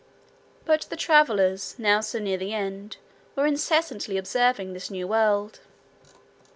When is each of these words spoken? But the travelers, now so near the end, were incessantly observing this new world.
But 0.65 0.87
the 0.89 0.95
travelers, 0.95 1.75
now 1.77 2.01
so 2.01 2.17
near 2.17 2.37
the 2.39 2.55
end, 2.55 2.97
were 3.35 3.45
incessantly 3.45 4.17
observing 4.17 4.73
this 4.73 4.89
new 4.89 5.07
world. 5.07 5.59